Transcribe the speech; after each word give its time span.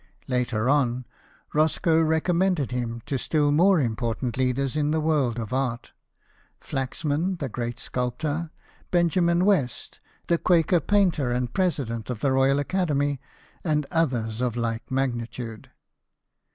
Later 0.27 0.67
on, 0.67 1.05
Roscoe 1.53 2.01
recommended 2.01 2.71
him 2.71 3.03
to 3.05 3.19
still 3.19 3.51
more 3.51 3.79
important 3.79 4.35
leaders 4.35 4.75
in 4.75 4.89
the 4.89 4.99
world 4.99 5.37
of 5.37 5.53
art 5.53 5.91
Flaxman 6.59 7.35
the 7.37 7.47
great 7.47 7.77
sculptor, 7.79 8.49
Benjamin 8.89 9.45
West, 9.45 9.99
the 10.25 10.39
Quaker 10.39 10.79
painter 10.79 11.29
and 11.31 11.53
Presi 11.53 11.85
dent 11.85 12.09
of 12.09 12.21
the 12.21 12.31
Royal 12.31 12.57
Academy, 12.57 13.21
and 13.63 13.85
others 13.91 14.41
of 14.41 14.55
like 14.57 14.89
magnitude. 14.89 15.69